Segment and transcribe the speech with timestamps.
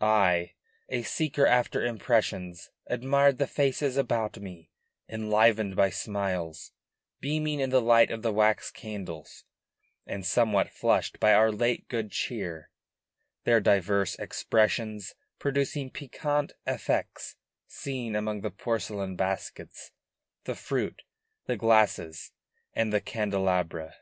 [0.00, 0.54] I,
[0.88, 4.72] a seeker after impressions, admired the faces about me,
[5.08, 6.72] enlivened by smiles,
[7.20, 9.44] beaming in the light of the wax candles,
[10.04, 12.70] and somewhat flushed by our late good cheer;
[13.44, 17.36] their diverse expressions producing piquant effects
[17.68, 19.92] seen among the porcelain baskets,
[20.42, 21.04] the fruits,
[21.46, 22.32] the glasses,
[22.74, 23.94] and the candelabra.